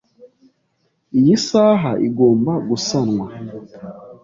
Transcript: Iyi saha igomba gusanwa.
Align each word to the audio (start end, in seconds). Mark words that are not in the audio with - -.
Iyi 1.17 1.35
saha 1.47 1.91
igomba 2.07 2.53
gusanwa. 2.67 3.25